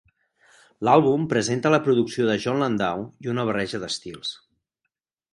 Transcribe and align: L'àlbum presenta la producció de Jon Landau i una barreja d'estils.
L'àlbum 0.87 1.25
presenta 1.33 1.71
la 1.73 1.79
producció 1.87 2.25
de 2.29 2.37
Jon 2.45 2.63
Landau 2.63 3.03
i 3.27 3.31
una 3.35 3.45
barreja 3.51 3.83
d'estils. 3.85 4.33